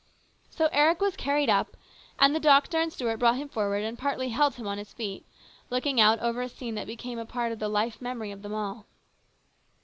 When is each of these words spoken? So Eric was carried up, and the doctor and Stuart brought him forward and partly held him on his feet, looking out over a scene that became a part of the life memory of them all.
So 0.49 0.67
Eric 0.71 0.99
was 0.99 1.15
carried 1.15 1.47
up, 1.47 1.77
and 2.17 2.33
the 2.33 2.39
doctor 2.39 2.79
and 2.81 2.91
Stuart 2.91 3.17
brought 3.17 3.35
him 3.35 3.47
forward 3.49 3.83
and 3.83 3.99
partly 3.99 4.29
held 4.29 4.55
him 4.55 4.67
on 4.67 4.79
his 4.79 4.93
feet, 4.93 5.27
looking 5.69 6.01
out 6.01 6.17
over 6.21 6.41
a 6.41 6.49
scene 6.49 6.73
that 6.73 6.87
became 6.87 7.19
a 7.19 7.25
part 7.27 7.51
of 7.51 7.59
the 7.59 7.69
life 7.69 8.01
memory 8.01 8.31
of 8.31 8.41
them 8.41 8.55
all. 8.55 8.87